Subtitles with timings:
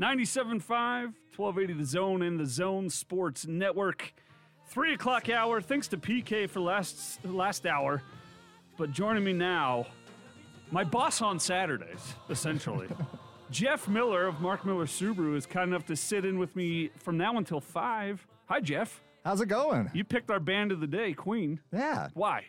[0.00, 4.12] 97.5, 1280 The Zone and the Zone Sports Network.
[4.66, 5.60] Three o'clock hour.
[5.60, 8.02] Thanks to PK for last last hour.
[8.76, 9.86] But joining me now,
[10.72, 12.88] my boss on Saturdays, essentially.
[13.52, 17.16] Jeff Miller of Mark Miller Subaru is kind enough to sit in with me from
[17.16, 18.26] now until five.
[18.46, 19.00] Hi, Jeff.
[19.24, 19.90] How's it going?
[19.94, 21.60] You picked our band of the day, Queen.
[21.72, 22.08] Yeah.
[22.14, 22.46] Why?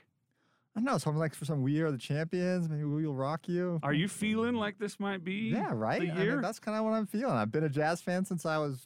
[0.76, 0.98] I don't know.
[0.98, 2.68] Something like for some We Are the Champions.
[2.68, 3.80] Maybe We Will Rock You.
[3.82, 5.50] Are you feeling like this might be?
[5.54, 6.02] Yeah, right.
[6.02, 6.34] The I year?
[6.34, 7.34] mean, that's kind of what I'm feeling.
[7.36, 8.86] I've been a jazz fan since I was,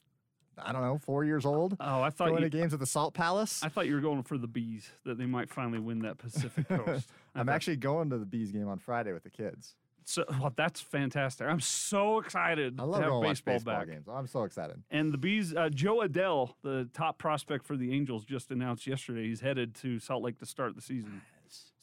[0.56, 1.76] I don't know, four years old.
[1.80, 2.48] oh, I thought Going you.
[2.50, 3.62] to games at the Salt Palace.
[3.64, 6.68] I thought you were going for the bees that they might finally win that Pacific
[6.68, 7.08] Coast.
[7.34, 9.74] I I'm thought- actually going to the Bees game on Friday with the kids.
[10.04, 10.24] so.
[10.40, 11.46] Well, that's fantastic.
[11.48, 13.88] I'm so excited I love to have going to watch baseball, baseball back.
[13.88, 14.06] games.
[14.08, 14.80] I'm so excited.
[14.92, 19.26] And the bees, uh, Jo Adell, the top prospect for the Angels, just announced yesterday
[19.26, 21.22] he's headed to Salt Lake to start the season.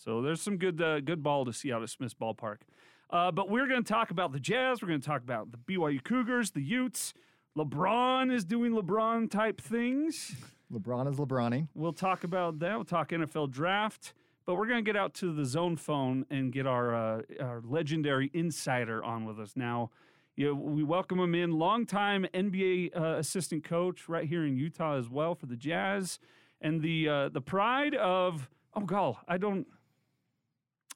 [0.07, 2.59] So there's some good uh, good ball to see out at Smith's Ballpark.
[3.09, 4.81] Uh, but we're going to talk about the Jazz.
[4.81, 7.13] We're going to talk about the BYU Cougars, the Utes.
[7.57, 10.33] LeBron is doing LeBron type things.
[10.71, 11.67] LeBron is LeBroning.
[11.75, 12.75] We'll talk about that.
[12.75, 14.13] We'll talk NFL draft.
[14.45, 17.61] But we're going to get out to the zone phone and get our uh, our
[17.65, 19.89] legendary insider on with us now.
[20.37, 24.97] You know, we welcome him in, longtime NBA uh, assistant coach right here in Utah
[24.97, 26.17] as well for the Jazz,
[26.61, 29.67] and the uh, the pride of oh god, I don't.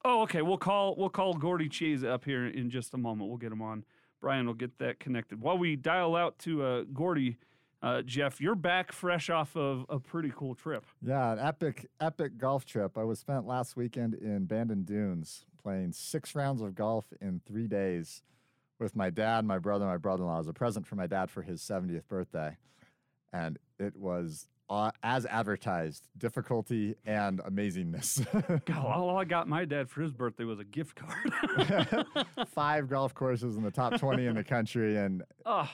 [0.03, 0.41] Oh, okay.
[0.41, 3.29] We'll call we'll call Gordie Chiesa up here in just a moment.
[3.29, 3.85] We'll get him on.
[4.19, 5.41] Brian will get that connected.
[5.41, 7.37] While we dial out to uh, Gordie,
[7.81, 10.85] uh, Jeff, you're back fresh off of a pretty cool trip.
[11.01, 12.97] Yeah, an epic, epic golf trip.
[12.97, 17.67] I was spent last weekend in Bandon Dunes playing six rounds of golf in three
[17.67, 18.21] days
[18.79, 20.37] with my dad, my brother, my brother-in-law.
[20.37, 22.57] Was a present for my dad for his 70th birthday,
[23.33, 28.25] and it was uh, as advertised, difficulty and amazingness.
[28.65, 32.05] God, all I got my dad for his birthday was a gift card.
[32.47, 35.69] Five golf courses in the top 20 in the country, and oh,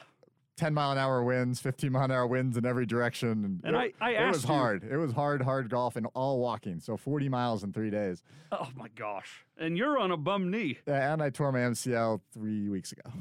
[0.57, 3.29] 10 mile an hour winds, 15 mile an hour winds in every direction.
[3.29, 4.83] And, And it, I- I it was you- hard.
[4.83, 6.79] It was hard, hard golf and all walking.
[6.79, 8.23] So 40 miles in three days.
[8.51, 9.45] oh my gosh.
[9.59, 10.79] And you're on a bum knee.
[10.87, 13.11] Yeah, and I tore my MCL three weeks ago.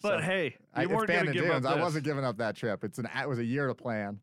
[0.00, 1.66] But hey, you I, weren't going to give Dunes.
[1.66, 2.84] up I wasn't giving up that trip.
[2.84, 4.20] It's an it was a year to plan,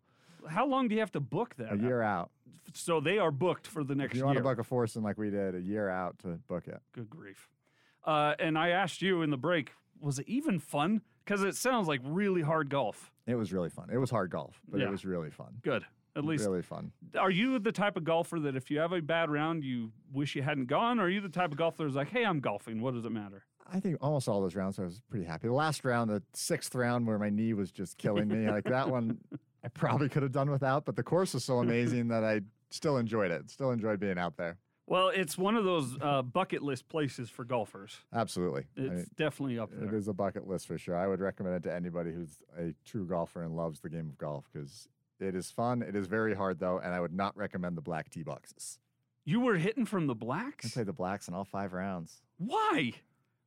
[0.49, 1.73] How long do you have to book that?
[1.73, 2.31] a year out.
[2.73, 4.25] So they are booked for the next If you year.
[4.25, 6.81] want to book a foursome like we did, a year out to book it.
[6.93, 7.47] Good grief.
[8.03, 11.01] Uh, and I asked you in the break, was it even fun?
[11.23, 13.11] Because it sounds like really hard golf.
[13.27, 13.89] It was really fun.
[13.91, 14.87] It was hard golf, but Yeah.
[14.87, 15.57] it was really fun.
[15.63, 15.83] Good.
[16.17, 16.91] At least, Really fun.
[17.19, 20.35] are you the type of golfer that if you have a bad round, you wish
[20.35, 20.97] you hadn't gone?
[20.99, 22.81] Or are you the type of golfer that's like, hey, I'm golfing.
[22.81, 23.43] What does it matter?
[23.67, 25.47] I think almost all those rounds I was pretty happy.
[25.47, 28.89] The last round, the sixth round where my knee was just killing me, like that
[28.89, 29.17] one
[29.65, 32.97] I probably could have done without, but the course was so amazing that I still
[32.97, 33.49] enjoyed it.
[33.49, 34.59] Still enjoyed being out there.
[34.85, 37.97] Well, it's one of those uh, bucket list places for golfers.
[38.13, 38.65] Absolutely.
[38.77, 39.89] I It's mean, definitely up there.
[39.89, 40.95] It is a bucket list for sure.
[40.95, 44.19] I would recommend it to anybody who's a true golfer and loves the game of
[44.19, 44.87] golf because
[45.19, 45.81] it is fun.
[45.81, 48.77] It is very hard though, and I would not recommend the black tee boxes.
[49.23, 50.67] You were hitting from the blacks?
[50.67, 52.21] I played the blacks in all five rounds.
[52.37, 52.93] Why?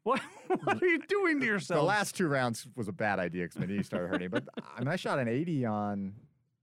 [0.09, 0.21] What,
[0.65, 1.81] what are you doing to yourself?
[1.81, 4.31] The last two rounds was a bad idea because my knee started hurting.
[4.31, 4.45] But
[4.77, 6.15] I mean, I shot an 80 on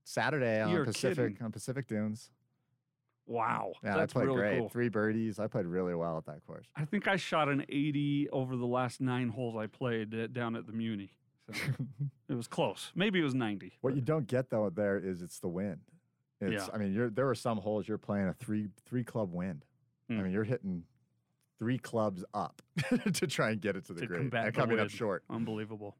[0.02, 1.44] Saturday on You're Pacific kidding.
[1.44, 2.30] on Pacific Dunes.
[3.26, 3.72] wow.
[3.84, 4.58] Yeah, that's I played really great.
[4.58, 4.68] cool.
[4.68, 5.38] Three birdies.
[5.38, 6.66] I played really well at that course.
[6.74, 10.56] I think I shot an 80 over the last nine holes I played uh, down
[10.56, 11.12] at the Muni.
[11.46, 11.52] So
[12.28, 12.90] it was close.
[12.96, 13.74] Maybe it was 90.
[13.80, 15.78] What you don't get though there is it's the wind.
[16.40, 16.74] It's Yeah.
[16.74, 19.64] I mean, you're there were some holes you're playing a three three club wind.
[20.08, 20.18] Hmm.
[20.18, 20.82] I mean, you're hitting
[21.58, 22.62] three clubs up
[23.12, 25.22] to try and get it to the to green combat and coming up short.
[25.30, 25.96] Unbelievable.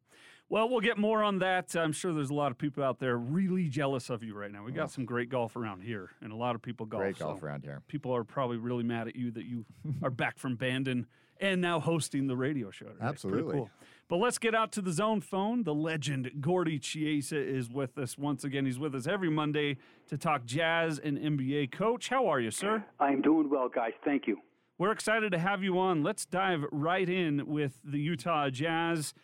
[0.48, 1.74] Well, we'll get more on that.
[1.74, 4.62] I'm sure there's a lot of people out there really jealous of you right now.
[4.62, 7.00] We got some great golf around here, and a lot of people golf.
[7.00, 7.04] Oh.
[7.04, 7.82] Great so golf around here.
[7.88, 9.64] People are probably really mad at you that you
[10.02, 11.06] are back from Bandon
[11.40, 12.86] and now hosting the radio show.
[12.86, 12.98] Today.
[13.04, 13.54] Absolutely.
[13.54, 13.70] cool.
[14.08, 15.64] But let's get out to the zone phone.
[15.64, 18.64] The legend Gordie Chiesa is with us once again.
[18.64, 19.78] He's with us every Monday
[20.08, 21.72] to talk jazz and NBA.
[21.72, 22.84] Coach, how are you, sir?
[23.00, 23.92] I'm doing well, guys.
[24.04, 24.38] Thank you.
[24.78, 26.02] We're excited to have you on.
[26.02, 29.14] Let's dive right in with the Utah Jazz.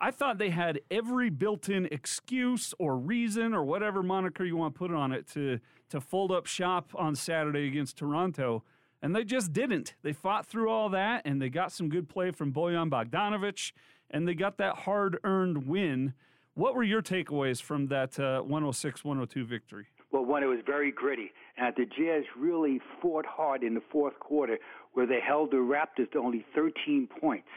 [0.00, 4.78] I thought they had every built-in excuse or reason or whatever moniker you want to
[4.78, 5.60] put on it to
[5.90, 8.64] to fold up shop on Saturday against Toronto,
[9.02, 9.94] and they just didn't.
[10.02, 13.72] They fought through all that, and they got some good play from Bojan Bogdanovic,
[14.10, 16.14] and they got that hard-earned win.
[16.54, 19.86] What were your takeaways from that uh, 106-102 victory?
[20.10, 21.32] Well, one, it was very gritty.
[21.56, 24.58] And the Jazz really fought hard in the fourth quarter
[24.92, 27.48] where they held the Raptors to only 13 points.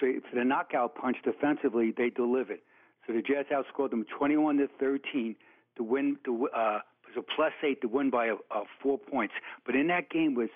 [0.00, 2.60] So for the knockout punch defensively, they delivered.
[3.06, 5.36] So the Jazz outscored them 21 to 13
[5.76, 9.34] to win, to, uh, was a plus eight to win by uh, uh, four points.
[9.66, 10.48] But in that game was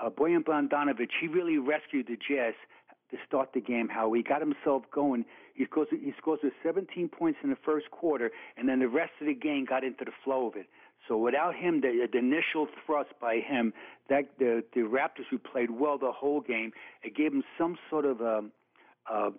[0.00, 1.08] uh, Bojan Bogdanovic.
[1.20, 2.54] He really rescued the Jazz
[3.10, 3.88] to start the game.
[3.88, 5.24] How he got himself going.
[5.54, 9.12] He scores he scores with 17 points in the first quarter, and then the rest
[9.20, 10.66] of the game got into the flow of it.
[11.06, 13.72] So without him, the, the initial thrust by him,
[14.08, 16.72] that the the Raptors who played well the whole game,
[17.02, 18.52] it gave them some sort of um,
[19.10, 19.30] uh,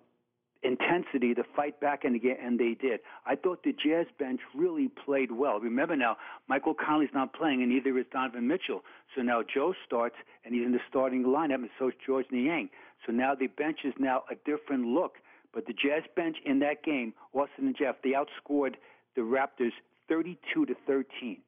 [0.62, 3.00] intensity to fight back and again, and they did.
[3.24, 5.58] I thought the Jazz bench really played well.
[5.58, 6.16] Remember now,
[6.48, 8.82] Michael Conley's not playing, and neither is Donovan Mitchell.
[9.14, 12.68] So now Joe starts, and he's in the starting lineup, and so is Georges Niang.
[13.06, 15.14] So now the bench is now a different look.
[15.52, 18.74] But the Jazz bench in that game, Austin and Jeff, they outscored
[19.16, 19.72] the Raptors
[20.08, 21.38] 32 to 13.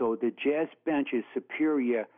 [0.00, 2.08] So the Jazz bench is superior.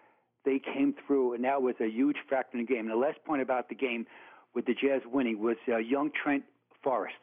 [0.45, 2.83] They came through, and that was a huge factor in the game.
[2.83, 4.07] And the last point about the game
[4.55, 6.45] with the Jazz winning was uh, young Trent
[6.85, 7.17] Forrest,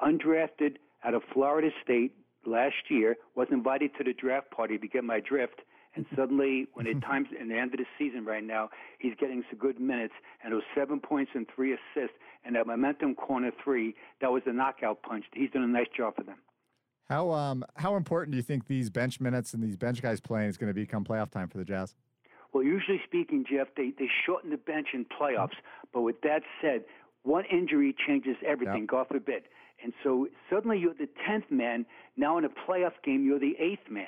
[0.00, 2.12] undrafted out of Florida State
[2.46, 5.60] last year, was invited to the draft party to get my drift.
[5.94, 9.44] And suddenly, when it times in the end of the season right now, he's getting
[9.50, 13.50] some good minutes, and it was seven points and three assists, and that momentum corner
[13.62, 15.26] three, that was a knockout punch.
[15.34, 16.38] He's done a nice job for them.
[17.08, 20.48] How um how important do you think these bench minutes and these bench guys playing
[20.48, 21.94] is going to become playoff time for the Jazz?
[22.52, 25.56] Well, usually speaking, Jeff, they, they shorten the bench in playoffs.
[25.92, 26.84] But with that said,
[27.22, 28.88] one injury changes everything, yep.
[28.88, 29.42] God forbid.
[29.82, 31.84] And so suddenly you're the 10th man.
[32.16, 34.06] Now in a playoff game, you're the eighth man.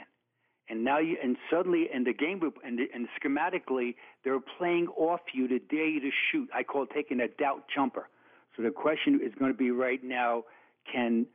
[0.70, 3.94] And now you, and suddenly in the game group and, and schematically,
[4.24, 6.48] they're playing off you to dare you to shoot.
[6.54, 8.08] I call it taking a doubt jumper.
[8.56, 10.44] So the question is going to be right now,
[10.90, 11.26] can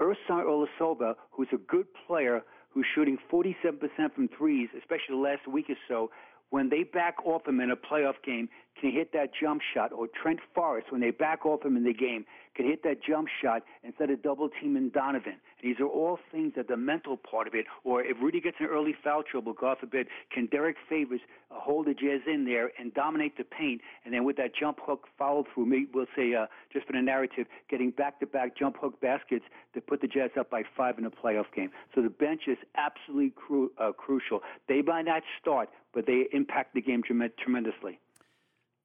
[0.00, 5.66] Ersan Ilyasova, who's a good player, who's shooting 47% from threes, especially the last week
[5.68, 6.10] or so,
[6.50, 8.48] when they back off him in a playoff game,
[8.80, 9.92] can hit that jump shot.
[9.92, 12.24] Or Trent Forrest, when they back off him in the game,
[12.56, 15.36] can hit that jump shot instead of double teaming Donovan.
[15.62, 17.66] These are all things that the mental part of it.
[17.84, 21.20] Or if Rudy gets an early foul trouble, God forbid, can Derrick Favors
[21.50, 23.80] uh, hold the Jazz in there and dominate the paint?
[24.04, 27.46] And then with that jump hook follow through, we'll say uh, just for the narrative,
[27.68, 31.46] getting back-to-back jump hook baskets to put the Jazz up by five in a playoff
[31.54, 31.70] game.
[31.94, 34.40] So the bench is absolutely cru- uh, crucial.
[34.68, 38.00] They might not start, but they impact the game tremendously.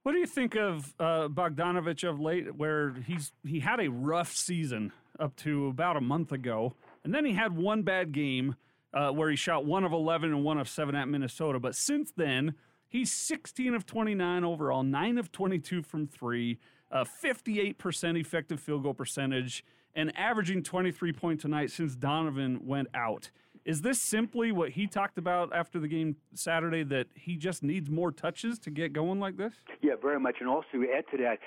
[0.03, 4.31] What do you think of uh, Bogdanovic of late, where he's he had a rough
[4.31, 8.55] season up to about a month ago, and then he had one bad game
[8.93, 11.59] uh, where he shot one of eleven and one of seven at Minnesota.
[11.59, 12.55] But since then,
[12.87, 16.59] he's sixteen of twenty nine overall, nine of twenty two from three,
[17.05, 19.63] fifty eight percent effective field goal percentage,
[19.93, 23.31] and averaging twenty three points a night since Donovan went out.
[23.65, 27.89] Is this simply what he talked about after the game Saturday that he just needs
[27.89, 29.55] more touches to get going like this?
[29.81, 30.35] Yeah, very much.
[30.39, 31.39] And also, add to that,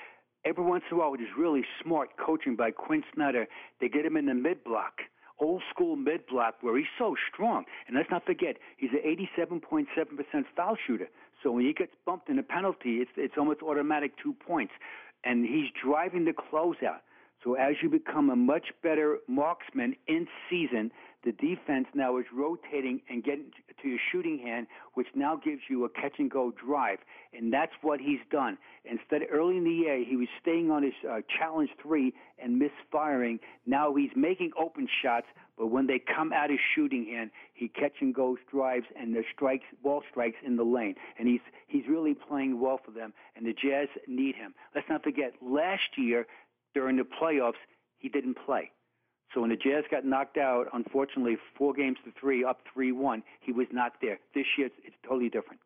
[0.45, 3.47] every once in a while, which really smart coaching by Quin Snyder,
[3.79, 4.93] they get him in the mid block
[5.39, 7.65] old school mid block where he's so strong.
[7.87, 9.85] And let's not forget, he's an 87.7%
[10.55, 11.07] foul shooter.
[11.41, 14.73] So when he gets bumped in a penalty, it's, it's almost automatic two points.
[15.23, 16.99] And he's driving the closeout.
[17.43, 20.91] So as you become a much better marksman in season,
[21.23, 23.51] the defense now is rotating and getting
[23.81, 26.99] to your shooting hand, which now gives you a catch and go drive.
[27.33, 28.57] And that's what he's done.
[28.85, 33.39] Instead, early in the year, he was staying on his uh, challenge three and misfiring.
[33.65, 35.27] Now he's making open shots,
[35.57, 39.23] but when they come out his shooting hand, he catch and goes drives and the
[39.35, 40.95] strikes, ball strikes in the lane.
[41.17, 43.13] And he's, he's really playing well for them.
[43.35, 44.53] And the Jazz need him.
[44.73, 46.27] Let's not forget, last year,
[46.73, 47.59] during the playoffs,
[47.97, 48.71] he didn't play.
[49.33, 53.23] So when the Jazz got knocked out, unfortunately, four games to three, up 3 1,
[53.41, 54.19] he was not there.
[54.33, 55.59] This year, it's, it's totally different.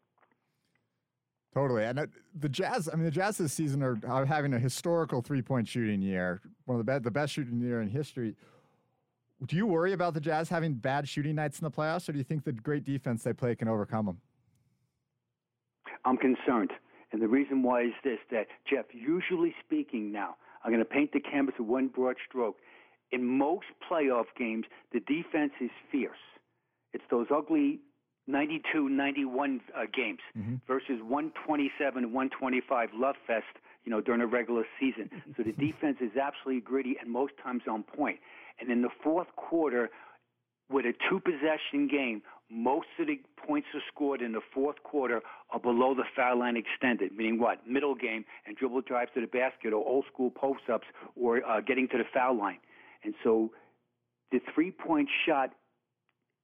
[1.53, 1.83] Totally.
[1.83, 2.05] And uh,
[2.39, 5.67] the Jazz, I mean, the Jazz this season are, are having a historical three point
[5.67, 8.35] shooting year, one of the, be- the best shooting year in history.
[9.45, 12.17] Do you worry about the Jazz having bad shooting nights in the playoffs, or do
[12.17, 14.17] you think the great defense they play can overcome them?
[16.05, 16.71] I'm concerned.
[17.11, 21.11] And the reason why is this that, Jeff, usually speaking now, I'm going to paint
[21.11, 22.57] the canvas with one broad stroke
[23.13, 26.17] in most playoff games, the defense is fierce.
[26.93, 27.79] It's those ugly
[28.27, 30.55] 92 91 uh, games mm-hmm.
[30.65, 33.43] versus 127 125 love fest
[33.83, 37.63] you know during a regular season so the defense is absolutely gritty and most times
[37.69, 38.19] on point.
[38.61, 39.89] and in the fourth quarter
[40.71, 45.21] with a two possession game most of the points are scored in the fourth quarter
[45.49, 49.27] are below the foul line extended meaning what middle game and dribble drives to the
[49.27, 50.87] basket or old school post ups
[51.21, 52.59] or uh, getting to the foul line
[53.03, 53.51] and so
[54.31, 55.51] the three point shot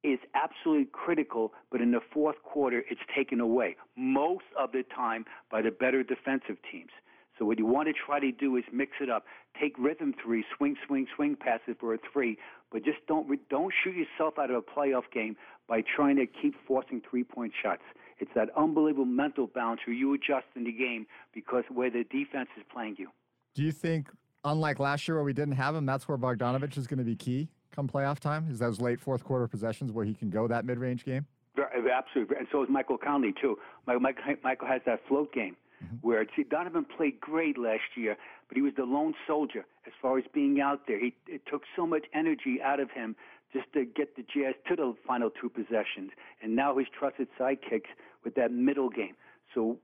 [0.04, 5.26] is absolutely critical, but in the fourth quarter, it's taken away most of the time
[5.52, 6.92] by the better defensive teams.
[7.38, 9.24] So what you want to try to do is mix it up.
[9.60, 12.38] Take rhythm three, swing, swing, swing passes for a three,
[12.72, 15.36] but just don't don't shoot yourself out of a playoff game
[15.68, 17.82] by trying to keep forcing three point shots.
[18.20, 22.50] It's that unbelievable mental balance where you adjust in the game because where the defense
[22.58, 23.08] is playing you.
[23.56, 24.10] Do you think,
[24.44, 27.16] unlike last year where we didn't have him, that's where Bogdanovic is going to be
[27.16, 28.48] key come playoff time?
[28.50, 31.26] Is those late fourth quarter possessions where he can go that mid range game?
[31.58, 33.58] Absolutely, and so is Michael Conley too.
[33.86, 35.96] Michael has that float game mm-hmm.
[36.02, 38.18] where see, Donovan played great last year,
[38.48, 41.00] but he was the lone soldier as far as being out there.
[41.00, 43.16] He, it took so much energy out of him
[43.52, 47.90] just to get the Jazz to the final two possessions, and now he's trusted sidekicks
[48.24, 49.16] with that middle game.
[49.54, 49.78] So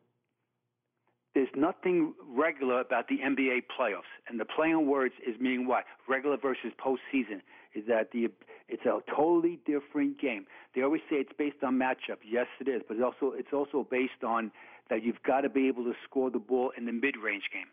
[1.35, 5.83] there's nothing regular about the NBA playoffs, and the play on words is meaning what
[6.07, 7.41] regular versus postseason
[7.75, 8.29] is that the
[8.67, 10.47] it's a totally different game.
[10.73, 12.19] They always say it's based on matchup.
[12.27, 14.51] Yes, it is, but it's also it's also based on
[14.89, 17.67] that you've got to be able to score the ball in the mid-range game.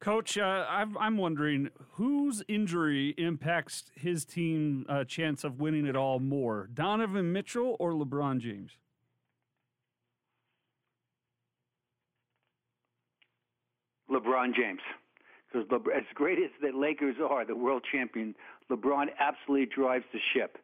[0.00, 6.18] Coach, uh, I'm wondering whose injury impacts his team uh, chance of winning it all
[6.18, 8.72] more, Donovan Mitchell or LeBron James?
[14.16, 14.80] LeBron James.
[15.52, 18.34] Because as great as the Lakers are, the world champion,
[18.70, 20.58] LeBron absolutely drives the ship.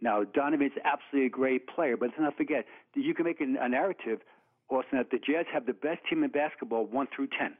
[0.00, 4.20] Now, Donovan's absolutely a great player, but let's not forget, you can make a narrative,
[4.68, 7.56] Austin, that the Jazz have the best team in basketball 1 through 10.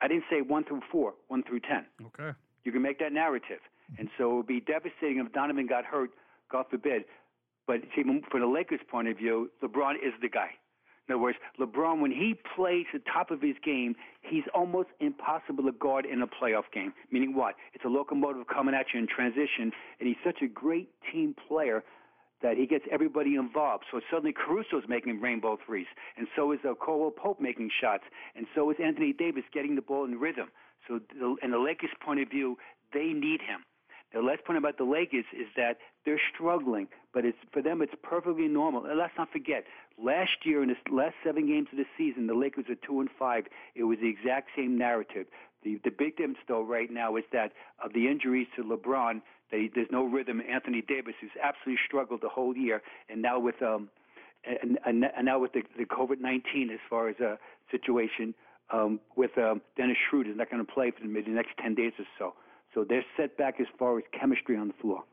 [0.00, 1.86] I didn't say 1 through 4, 1 through 10.
[2.06, 2.30] Okay.
[2.64, 3.60] You can make that narrative.
[3.98, 6.10] And so it would be devastating if Donovan got hurt,
[6.50, 7.04] God forbid.
[7.66, 10.50] But see, from the Lakers' point of view, LeBron is the guy.
[11.08, 15.64] In other words, LeBron, when he plays the top of his game, he's almost impossible
[15.64, 16.94] to guard in a playoff game.
[17.10, 17.56] Meaning what?
[17.74, 19.70] It's a locomotive coming at you in transition,
[20.00, 21.84] and he's such a great team player
[22.42, 23.84] that he gets everybody involved.
[23.90, 28.70] So suddenly Caruso's making rainbow threes, and so is uh, Pope making shots, and so
[28.70, 30.48] is Anthony Davis getting the ball in rhythm.
[30.88, 31.00] So,
[31.42, 32.58] in the Lakers' point of view,
[32.92, 33.64] they need him.
[34.14, 37.92] The last point about the Lakers is that they're struggling, but it's for them it's
[38.02, 38.86] perfectly normal.
[38.86, 39.64] And let's not forget,
[39.98, 43.10] last year in the last seven games of the season, the Lakers are two and
[43.18, 43.44] five.
[43.74, 45.26] It was the exact same narrative.
[45.64, 47.52] The the big difference though right now is that
[47.84, 50.40] of the injuries to LeBron, they, there's no rhythm.
[50.48, 53.88] Anthony Davis, who's absolutely struggled the whole year, and now with um
[54.44, 57.36] and, and, and now with the, the COVID nineteen as far as a
[57.70, 58.32] situation
[58.72, 61.74] um, with um, Dennis Schroeder is not going to play for the, the next ten
[61.74, 62.34] days or so.
[62.74, 65.04] So they're set back as far as chemistry on the floor.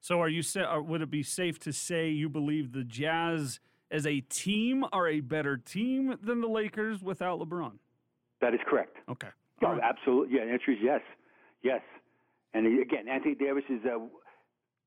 [0.00, 4.06] So are you sa- would it be safe to say you believe the Jazz as
[4.06, 7.72] a team are a better team than the Lakers without LeBron?
[8.40, 8.96] That is correct.
[9.08, 9.28] Okay.
[9.62, 9.80] Oh, right.
[9.82, 10.36] absolutely.
[10.36, 11.00] Yeah, the answer is yes.
[11.62, 11.82] Yes.
[12.54, 13.98] And again, Anthony Davis is uh,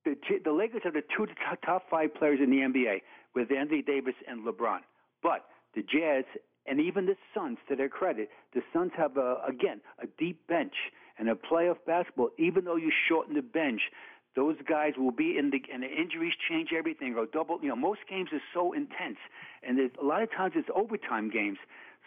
[0.04, 1.28] the the Lakers are the two
[1.66, 3.02] top five players in the NBA
[3.34, 4.80] with Anthony Davis and LeBron.
[5.24, 5.46] But
[5.76, 6.26] the Jazz
[6.68, 10.74] and even the Suns, to their credit, the Suns have a, again a deep bench
[11.18, 13.82] and a playoff basketball, even though you shorten the bench,
[14.36, 17.58] those guys will be in the and the injuries change everything or double.
[17.62, 19.18] You know, most games are so intense,
[19.64, 21.58] and a lot of times it's overtime games.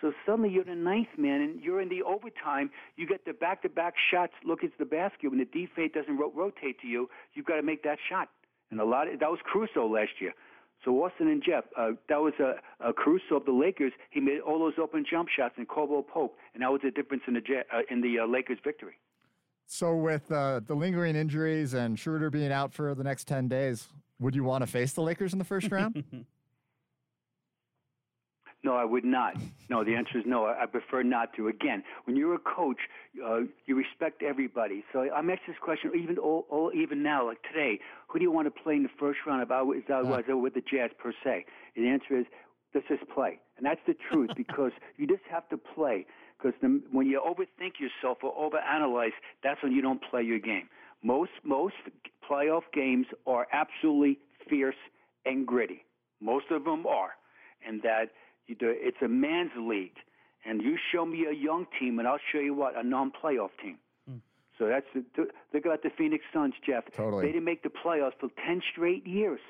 [0.01, 2.71] So suddenly you're the ninth man, and you're in the overtime.
[2.97, 4.33] You get the back-to-back shots.
[4.45, 7.11] Look at the basket when the defense doesn't ro- rotate to you.
[7.35, 8.29] You've got to make that shot.
[8.71, 10.35] And a lot of, that was Caruso last year.
[10.85, 12.55] So Austin and Jeff, uh, that was a,
[12.87, 13.93] a Caruso of the Lakers.
[14.11, 17.25] He made all those open jump shots and Caldwell Pope, and that was the difference
[17.27, 18.99] in the uh, in the uh, Lakers' victory.
[19.67, 23.89] So with uh, the lingering injuries and Schroeder being out for the next ten days,
[24.21, 26.05] would you want to face the Lakers in the first round?
[28.65, 29.35] No, I would not.
[29.71, 30.47] No, the answer is no.
[30.47, 31.49] I, prefer not to.
[31.49, 32.79] Again, when you're a coach,
[33.25, 34.85] uh, you respect everybody.
[34.93, 38.33] So I'm asked this question even all, all, even now, like today, who do you
[38.33, 39.43] want to play in the first round?
[39.43, 40.37] If I was, I was uh.
[40.37, 41.45] with the Jazz per se,
[41.77, 42.27] and the answer is
[42.75, 46.05] let's just play, and that's the truth because you just have to play.
[46.37, 46.55] Because
[46.93, 49.11] when you overthink yourself or overanalyze,
[49.43, 50.69] that's when you don't play your game.
[51.03, 51.75] Most most
[52.29, 54.77] playoff games are absolutely fierce
[55.25, 55.85] and gritty.
[56.21, 57.11] Most of them are,
[57.67, 58.11] and that
[58.49, 59.97] it's a man's league,
[60.45, 63.79] and you show me a young team, and I'll show you what a non-playoff team.
[64.09, 64.17] Hmm.
[64.59, 66.85] So that's the, think about the Phoenix Suns, Jeff.
[66.97, 67.27] Totally.
[67.27, 69.41] They didn't make the playoffs for ten straight years.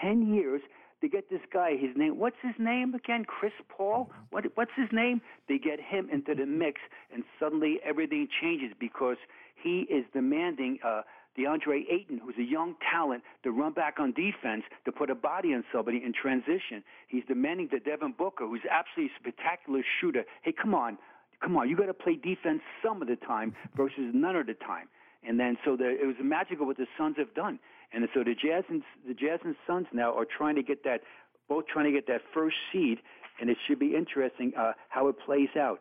[0.00, 0.60] Ten years
[1.00, 1.76] to get this guy.
[1.76, 3.24] His name, what's his name again?
[3.24, 4.10] Chris Paul.
[4.30, 5.20] What what's his name?
[5.48, 6.80] They get him into the mix,
[7.12, 9.16] and suddenly everything changes because
[9.62, 10.78] he is demanding.
[10.84, 11.02] Uh,
[11.38, 15.52] DeAndre Ayton, who's a young talent, to run back on defense, to put a body
[15.54, 16.82] on somebody in transition.
[17.08, 20.98] He's demanding that Devin Booker, who's absolutely spectacular shooter, hey, come on,
[21.42, 24.54] come on, you got to play defense some of the time versus none of the
[24.54, 24.88] time.
[25.26, 27.58] And then so the, it was magical what the Suns have done.
[27.92, 31.00] And so the Jazz and the Jazz and Suns now are trying to get that,
[31.48, 32.98] both trying to get that first seed,
[33.40, 35.80] and it should be interesting uh, how it plays out.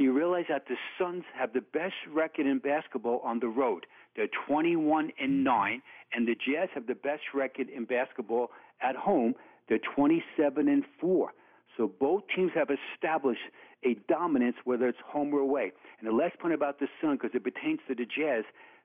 [0.00, 3.84] You realize that the Suns have the best record in basketball on the road?
[4.16, 5.82] They're 21 and 9,
[6.14, 9.34] and the Jazz have the best record in basketball at home.
[9.68, 11.32] They're 27 and 4.
[11.76, 13.42] So both teams have established
[13.84, 15.70] a dominance, whether it's home or away.
[15.98, 18.44] And the last point about the Suns, because it pertains to the Jazz,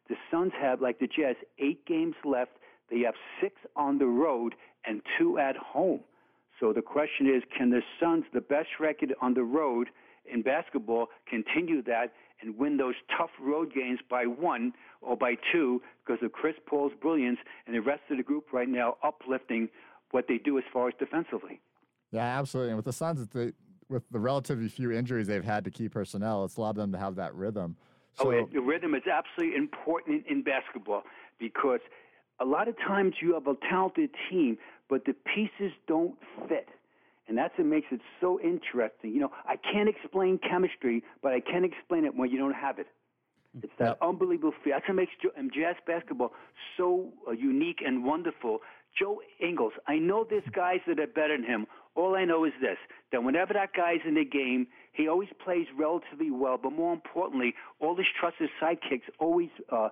[0.09, 2.51] the Suns have, like the Jazz, eight games left.
[2.91, 4.53] They have six on the road
[4.85, 6.01] and two at home.
[6.59, 9.87] So the question is, can the Suns, the best record on the road
[10.31, 15.81] in basketball, continue that and win those tough road games by one or by two
[16.05, 19.69] because of Chris Paul's brilliance and the rest of the group right now uplifting
[20.11, 21.59] what they do as far as defensively?
[22.11, 22.71] Yeah, absolutely.
[22.71, 23.53] And with the Suns, the,
[23.89, 27.15] with the relatively few injuries they've had to key personnel, it's allowed them to have
[27.15, 27.75] that rhythm.
[28.19, 31.03] Oh, so, oh, the rhythm is absolutely important in basketball
[31.39, 31.81] because
[32.39, 34.57] a lot of times you have a talented team,
[34.89, 36.15] but the pieces don't
[36.47, 36.67] fit.
[37.27, 39.11] And that's what makes it so interesting.
[39.11, 42.77] You know, I can't explain chemistry, but I can explain it when you don't have
[42.79, 42.87] it.
[43.63, 44.73] It's that unbelievable feel.
[44.73, 45.13] That's what makes
[45.53, 46.33] jazz basketball
[46.77, 48.59] so uh, unique and wonderful.
[48.99, 51.65] Joe Ingles, I know there's guys that are better than him.
[51.95, 52.77] All I know is this,
[53.11, 57.53] that whenever that guy's in the game, he always plays relatively well, but more importantly,
[57.79, 59.89] all his trusted sidekicks always uh,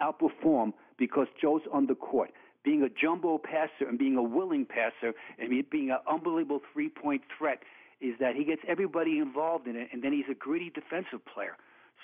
[0.00, 2.30] outperform because Joe's on the court
[2.64, 7.22] being a jumbo passer and being a willing passer and being an unbelievable three point
[7.36, 7.62] threat
[8.00, 11.56] is that he gets everybody involved in it, and then he's a gritty defensive player.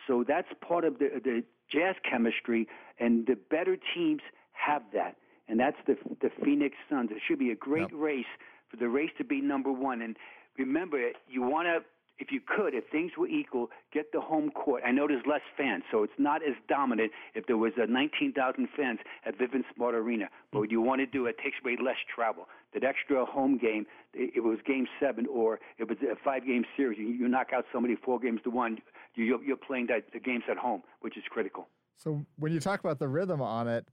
[0.06, 2.66] So that's part of the, the Jazz chemistry,
[2.98, 4.22] and the better teams
[4.52, 5.16] have that,
[5.48, 7.10] and that's the the Phoenix Suns.
[7.10, 8.00] It should be a great yep.
[8.00, 8.26] race
[8.70, 10.00] for the race to be number one.
[10.02, 10.16] And
[10.56, 11.80] remember, you want to
[12.18, 14.82] if you could, if things were equal, get the home court.
[14.84, 18.68] I know there's less fans, so it's not as dominant if there was uh, 19,000
[18.76, 20.28] fans at Vivint Smart Arena.
[20.52, 22.46] But what you want to do, it takes away less travel.
[22.74, 26.98] That extra home game, it was game seven or it was a five-game series.
[26.98, 28.78] You, you knock out somebody four games to one,
[29.14, 31.68] you, you're playing that, the games at home, which is critical.
[31.96, 33.88] So when you talk about the rhythm on it,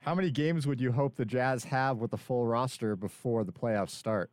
[0.00, 3.52] how many games would you hope the Jazz have with the full roster before the
[3.52, 4.30] playoffs start?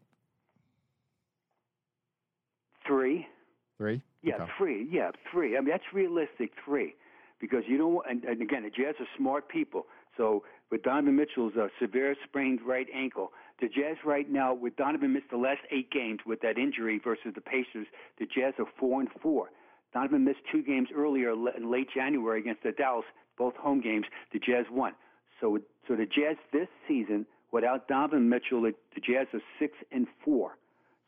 [3.78, 4.02] Three.
[4.24, 4.52] Yeah, okay.
[4.58, 4.88] three.
[4.92, 5.58] Yeah, three.
[5.58, 6.96] I mean, that's realistic, three.
[7.40, 9.86] Because you don't, and, and again, the Jazz are smart people.
[10.18, 15.14] So with Donovan Mitchell's uh, severe sprained right ankle, the Jazz right now, with Donovan
[15.14, 17.88] missed the last eight games with that injury versus the Pacers,
[18.20, 19.50] the Jazz are four and four.
[19.94, 23.06] Donovan missed two games earlier in late January against the Dallas,
[23.38, 24.06] both home games.
[24.34, 24.94] The Jazz won.
[25.40, 30.08] So, so the Jazz this season, without Donovan Mitchell, the, the Jazz are six and
[30.26, 30.58] four.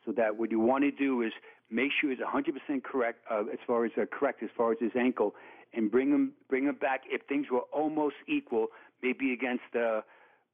[0.06, 1.32] So that what you want to do is
[1.70, 4.92] make sure he's 100% correct uh, as far as uh, correct as far as his
[4.98, 5.34] ankle,
[5.72, 8.68] and bring him bring him back if things were almost equal,
[9.02, 10.00] maybe against uh,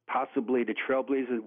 [0.07, 1.39] possibly the Trailblazers.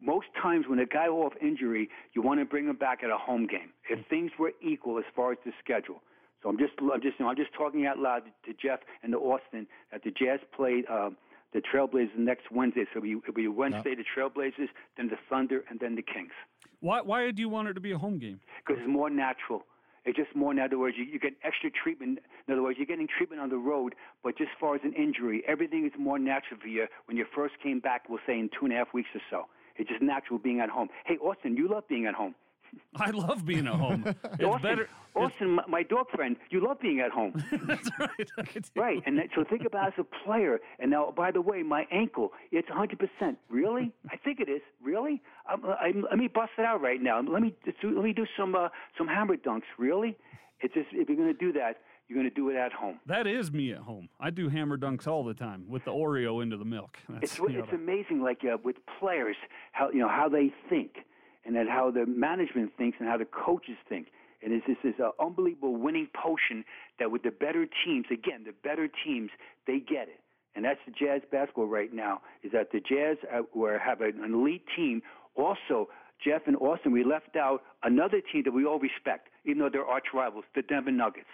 [0.00, 3.18] Most times when a guy off injury, you want to bring him back at a
[3.18, 3.70] home game.
[3.88, 6.02] If things were equal as far as the schedule.
[6.42, 9.12] So I'm just I'm just you know, I'm just talking out loud to Jeff and
[9.12, 10.84] to Austin that the Jazz played.
[10.90, 11.10] Uh,
[11.52, 12.86] the Trailblazers next Wednesday.
[12.94, 16.32] So it'll be, Wednesday the Trailblazers, then the Thunder, and then the Kings.
[16.82, 18.40] Why, why do you want it to be a home game?
[18.58, 19.62] Because it's more natural.
[20.04, 22.18] It's just more, in other words, you, you get extra treatment.
[22.48, 24.92] In other words, you're getting treatment on the road, but just as far as an
[24.94, 28.50] injury, everything is more natural for you when you first came back, we'll say in
[28.58, 29.44] two and a half weeks or so.
[29.76, 30.88] It's just natural being at home.
[31.06, 32.34] Hey, Austin, you love being at home.
[32.96, 34.04] I love being at home.
[34.32, 34.88] It's Austin, better.
[35.14, 37.32] Austin, my, my, dog friend, you love being at home.
[37.66, 38.70] That's right.
[38.74, 40.58] Right, and that, so think about as a player.
[40.78, 43.36] And now, by the way, my ankle, it's 100%.
[43.48, 43.92] Really?
[44.10, 44.62] I think it is.
[44.82, 45.22] Really?
[45.52, 47.20] Um, I, let me bust it out right now.
[47.20, 49.62] Let me let me do some uh, some hammer dunks.
[49.78, 50.16] Really?
[50.60, 52.98] It's just if you're going to do that, you're going to do it at home.
[53.06, 54.08] That is me at home.
[54.20, 56.98] I do hammer dunks all the time with the Oreo into the milk.
[57.08, 59.36] That's, it's it's amazing, like uh, with players,
[59.72, 61.04] how you know how they think
[61.44, 64.08] and at how the management thinks and how the coaches think.
[64.42, 66.64] And it's this is an unbelievable winning potion
[66.98, 69.30] that with the better teams, again, the better teams,
[69.66, 70.20] they get it.
[70.54, 73.42] And that's the Jazz basketball right now, is that the Jazz uh,
[73.78, 75.00] have an elite team.
[75.36, 75.88] Also,
[76.22, 79.86] Jeff and Austin, we left out another team that we all respect, even though they're
[79.86, 81.26] arch rivals, the Denver Nuggets.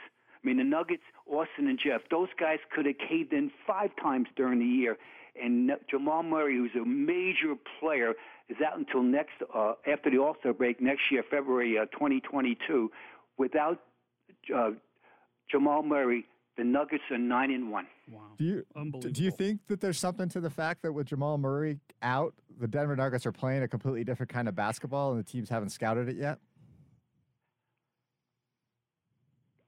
[0.42, 4.28] I mean, the Nuggets, Austin and Jeff, those guys could have caved in five times
[4.36, 4.96] during the year.
[5.40, 8.14] And Jamal Murray, who's a major player,
[8.48, 12.90] is out until next uh, after the All Star break next year, February uh, 2022.
[13.36, 13.80] Without
[14.54, 14.70] uh,
[15.50, 17.86] Jamal Murray, the Nuggets are nine and one.
[18.10, 18.64] Wow, do you
[19.10, 22.66] do you think that there's something to the fact that with Jamal Murray out, the
[22.66, 26.08] Denver Nuggets are playing a completely different kind of basketball, and the teams haven't scouted
[26.08, 26.38] it yet?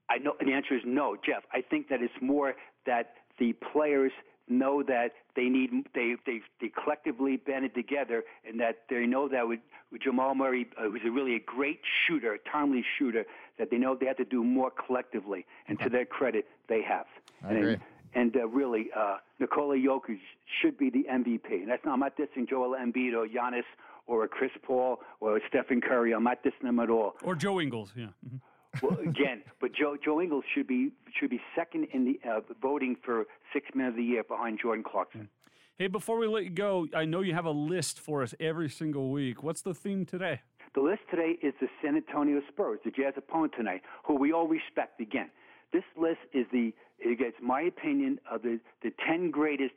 [0.09, 1.43] I know the answer is no, Jeff.
[1.53, 2.53] I think that it's more
[2.85, 4.11] that the players
[4.47, 9.47] know that they need they they they collectively banded together, and that they know that
[9.47, 9.59] with,
[9.91, 13.25] with Jamal Murray, uh, who's a really a great shooter, a timely shooter,
[13.57, 15.45] that they know they have to do more collectively.
[15.67, 15.85] And okay.
[15.85, 17.05] to their credit, they have.
[17.43, 17.77] I and, agree.
[18.13, 20.19] And uh, really, uh, Nikola Jokic
[20.61, 21.51] should be the MVP.
[21.51, 23.63] And that's not, I'm not dissing Joel Embiid or Giannis
[24.05, 26.13] or a Chris Paul or a Stephen Curry.
[26.13, 27.15] I'm not dissing them at all.
[27.23, 28.07] Or Joe Ingles, yeah.
[28.25, 28.37] Mm-hmm.
[28.81, 32.95] Well, again, but Joe Joe Ingles should be should be second in the uh, voting
[33.03, 35.29] for six man of the year behind Jordan Clarkson.
[35.77, 38.69] Hey, before we let you go, I know you have a list for us every
[38.69, 39.41] single week.
[39.41, 40.41] What's the theme today?
[40.75, 44.47] The list today is the San Antonio Spurs, the Jazz opponent tonight, who we all
[44.47, 45.01] respect.
[45.01, 45.29] Again,
[45.73, 49.73] this list is the it gets my opinion of the the ten greatest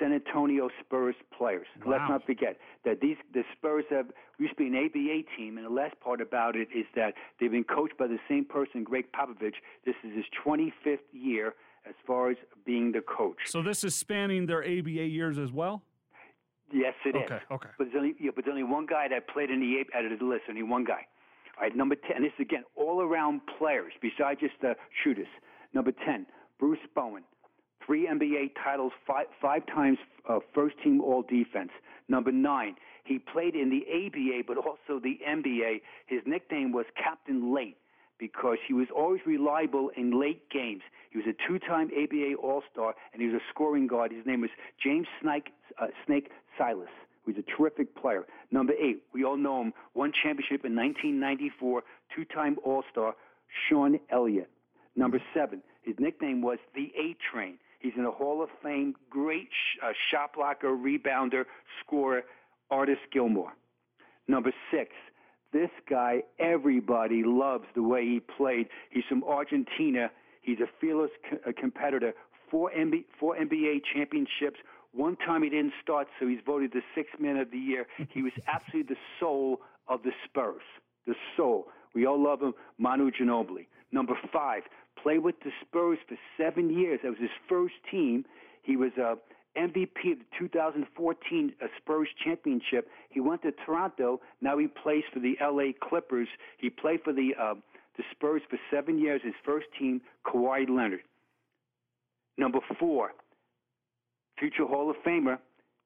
[0.00, 1.66] San Antonio Spurs players.
[1.84, 1.92] Wow.
[1.92, 4.06] Let's not forget that these the Spurs have
[4.38, 7.50] used to be an ABA team, and the last part about it is that they've
[7.50, 9.54] been coached by the same person, Gregg Popovich.
[9.84, 11.54] This is his 25th year
[11.86, 13.36] as far as being the coach.
[13.46, 15.82] So this is spanning their ABA years as well.
[16.72, 17.22] Yes, it is.
[17.24, 17.68] Okay, okay.
[17.78, 20.18] But there's only yeah, but there's only one guy that played in the out of
[20.18, 20.42] the list.
[20.48, 21.06] Only one guy.
[21.56, 22.22] All right, number ten.
[22.22, 25.26] This is again all around players besides just the shooters.
[25.74, 26.26] Number ten,
[26.58, 27.24] Bruce Bowen,
[27.90, 29.98] three NBA titles, five five times
[30.28, 31.70] uh, first team All Defense.
[32.08, 35.80] Number nine, he played in the ABA but also the NBA.
[36.06, 37.76] His nickname was Captain Late
[38.16, 40.82] because he was always reliable in late games.
[41.10, 44.12] He was a two-time ABA All-Star, and he was a scoring guard.
[44.12, 44.50] His name was
[44.80, 45.48] James Snake,
[45.80, 46.90] uh, Snake Silas.
[47.24, 48.24] He was a terrific player.
[48.52, 51.82] Number eight, we all know him, won championship in 1994,
[52.14, 53.16] two-time All-Star,
[53.68, 54.50] Sean Elliott.
[54.94, 57.58] Number seven, his nickname was the A Train.
[57.80, 61.44] He's in the Hall of Fame, great sh- uh, shot blocker, rebounder,
[61.84, 62.22] scorer,
[62.70, 63.52] Artis Gilmore.
[64.28, 64.90] Number six,
[65.52, 68.68] this guy, everybody loves the way he played.
[68.90, 70.10] He's from Argentina.
[70.42, 72.12] He's a fearless co- uh, competitor.
[72.50, 74.58] Four, MB, four NBA championships.
[74.92, 77.86] One time he didn't start, so he's voted the sixth man of the year.
[78.10, 80.62] He was absolutely the soul of the Spurs.
[81.06, 81.68] The soul.
[81.94, 83.66] We all love him, Manu Ginobili.
[83.92, 84.62] Number five,
[85.02, 87.00] played with the Spurs for seven years.
[87.02, 88.24] That was his first team.
[88.62, 89.16] He was a
[89.56, 92.88] MVP of the 2014 uh, Spurs championship.
[93.08, 94.20] He went to Toronto.
[94.40, 96.28] Now he plays for the LA Clippers.
[96.58, 97.54] He played for the uh,
[97.96, 99.20] the Spurs for seven years.
[99.24, 101.00] His first team, Kawhi Leonard.
[102.38, 103.12] Number four,
[104.38, 105.38] future Hall of Famer.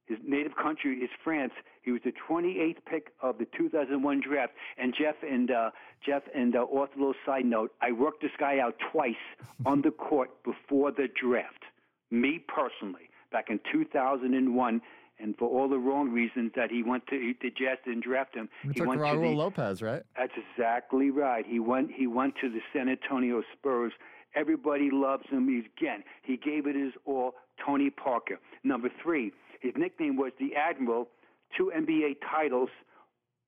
[0.07, 1.53] His native country is France.
[1.83, 4.53] He was the 28th pick of the 2001 draft.
[4.77, 5.71] And Jeff and uh,
[6.05, 9.15] Jeff and uh, author little side note, I worked this guy out twice
[9.67, 11.65] on the court before the draft.
[12.11, 14.81] Me personally, back in 2001,
[15.21, 18.49] and for all the wrong reasons that he went to the Jazz didn't draft him.
[18.65, 20.03] We he took went to Raul the, Lopez, right?
[20.17, 21.47] that's exactly right.
[21.47, 23.93] He went he went to the San Antonio Spurs.
[24.35, 25.49] Everybody loves him.
[25.49, 27.35] He's again, he gave it his all.
[27.65, 28.39] Tony Parker.
[28.63, 29.33] Number three,
[29.65, 31.09] his nickname was the Admiral,
[31.57, 32.69] two NBA titles,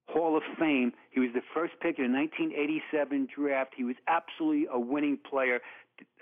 [0.08, 0.92] Hall of Fame.
[1.10, 3.74] He was the first pick in the 1987 draft.
[3.76, 5.60] He was absolutely a winning player.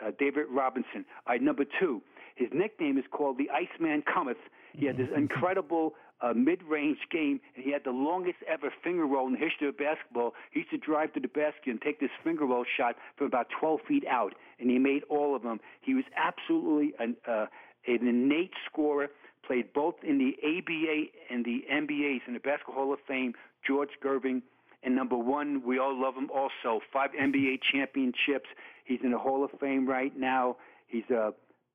[0.05, 1.05] Uh, David Robinson.
[1.29, 2.03] Right, number two,
[2.35, 4.37] his nickname is called the Iceman Cometh.
[4.73, 9.27] He had this incredible uh, mid-range game, and he had the longest ever finger roll
[9.27, 10.33] in the history of basketball.
[10.51, 13.49] He used to drive to the basket and take this finger roll shot from about
[13.61, 15.61] 12 feet out, and he made all of them.
[15.83, 17.47] He was absolutely an, uh,
[17.87, 19.09] an innate scorer.
[19.47, 23.35] Played both in the ABA and the NBA's in the Basketball Hall of Fame.
[23.67, 24.41] George Gervin,
[24.83, 26.81] and number one, we all love him also.
[26.91, 28.49] Five NBA championships.
[28.87, 30.57] He's in the Hall of Fame right now.
[30.87, 31.33] He's uh,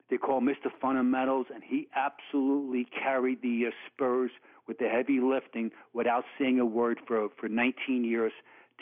[0.10, 0.69] they call Mr.
[0.82, 4.32] Fundamentals, and he absolutely carried the uh, Spurs
[4.67, 8.32] with the heavy lifting without saying a word for for 19 years.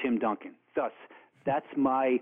[0.02, 0.54] Tim Duncan.
[0.76, 0.92] Thus,
[1.46, 2.20] that's my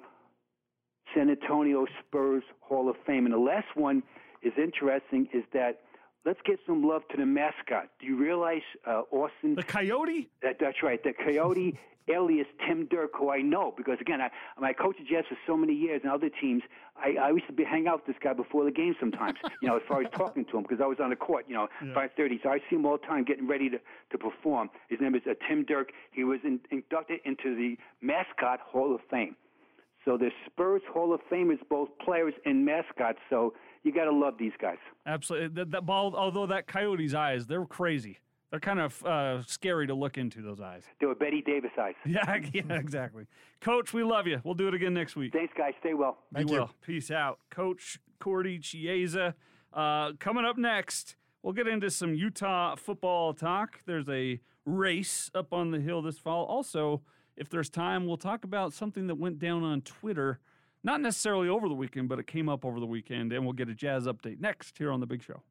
[1.14, 3.26] San Antonio Spurs Hall of Fame.
[3.26, 4.02] And the last one
[4.42, 5.28] is interesting.
[5.34, 5.82] Is that
[6.26, 7.90] let's get some love to the mascot.
[8.00, 9.56] Do you realize uh, Austin?
[9.56, 10.30] The Coyote?
[10.42, 11.02] That, that's right.
[11.04, 14.30] The Coyote alias Tim Derk, who I know because again, I,
[14.62, 16.64] I coached the Jets for so many years and other teams.
[16.98, 19.38] I, I used to be hang out with this guy before the game sometimes.
[19.62, 21.46] you know, as far as talking to him because I was on the court.
[21.48, 22.40] You know, five thirty.
[22.44, 23.80] So I see him all the time getting ready to
[24.12, 24.70] to perform.
[24.90, 25.88] His name is uh, Tim Derk.
[26.12, 29.36] He was in, inducted into the mascot Hall of Fame.
[30.06, 33.18] So the Spurs Hall of Famers, both players and mascots.
[33.30, 34.78] So you got to love these guys.
[35.06, 35.48] Absolutely.
[35.50, 38.20] That, that ball, although that Coyote's eyes, they're crazy.
[38.52, 40.84] They're kind of uh, scary to look into those eyes.
[41.02, 41.96] They were Bette Davis eyes.
[42.06, 43.26] Yeah, yeah, exactly.
[43.60, 44.40] Coach, we love you.
[44.44, 45.34] We'll do it again next week.
[45.34, 45.74] Thanks, guys.
[45.80, 46.20] Stay well.
[46.34, 46.62] Thank you you.
[46.62, 46.70] will.
[46.82, 47.40] Peace out.
[47.50, 49.34] Coach Gordie Chiesa.
[49.74, 53.82] Uh, coming up next, we'll get into some Utah football talk.
[53.86, 56.46] There's a race up on the hill this fall.
[56.46, 57.02] Also,
[57.38, 60.40] if there's time, we'll talk about something that went down on Twitter.
[60.84, 63.70] Not necessarily over the weekend, but it came up over the weekend, and we'll get
[63.70, 65.42] a jazz update next here on The Big Show.